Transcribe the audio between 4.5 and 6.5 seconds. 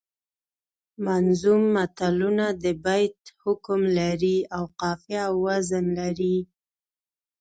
او قافیه او وزن لري